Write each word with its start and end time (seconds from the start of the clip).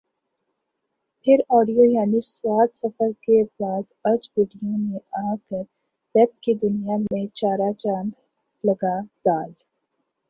پھر 1.27 1.39
آڈیو 1.49 1.83
یعنی 1.87 2.21
ص 2.21 2.31
سفر 2.75 3.09
اور 3.27 3.43
بعد 3.59 3.83
آز 4.03 4.21
ویڈیو 4.33 4.71
نے 4.79 4.97
آکر 5.23 5.63
ویب 6.15 6.31
کی 6.43 6.53
دنیا 6.63 6.95
میں 7.03 7.25
چارہ 7.37 7.71
چاند 7.81 8.11
لگا 8.63 8.95
د 9.23 9.27